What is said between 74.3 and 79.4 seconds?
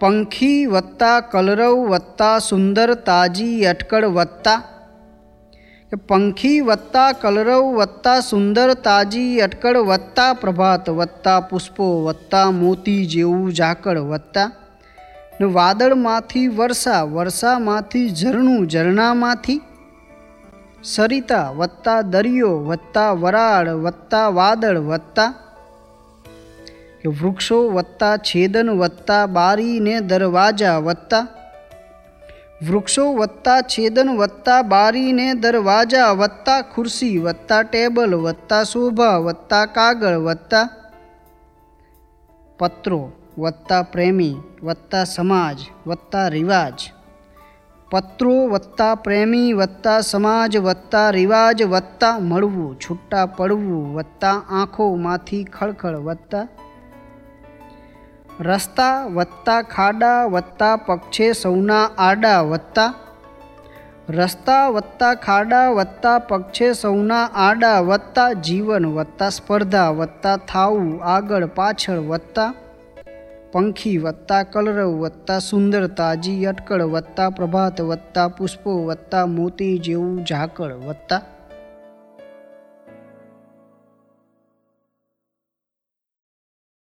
કલરવ વત્તા સુંદર તાજી અટકળ વત્તા પ્રભાત વત્તા પુષ્પો વત્તા